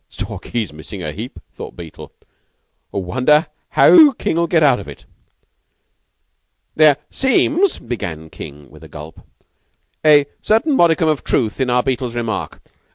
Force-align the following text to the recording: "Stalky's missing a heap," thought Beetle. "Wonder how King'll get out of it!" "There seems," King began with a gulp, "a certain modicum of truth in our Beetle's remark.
"Stalky's 0.09 0.73
missing 0.73 1.03
a 1.03 1.11
heap," 1.11 1.39
thought 1.53 1.75
Beetle. 1.75 2.11
"Wonder 2.91 3.45
how 3.69 4.13
King'll 4.13 4.47
get 4.47 4.63
out 4.63 4.79
of 4.79 4.87
it!" 4.87 5.05
"There 6.75 6.97
seems," 7.11 7.77
King 7.77 7.87
began 7.87 8.69
with 8.71 8.83
a 8.83 8.87
gulp, 8.87 9.21
"a 10.03 10.25
certain 10.41 10.75
modicum 10.75 11.07
of 11.07 11.23
truth 11.23 11.61
in 11.61 11.69
our 11.69 11.83
Beetle's 11.83 12.15
remark. 12.15 12.63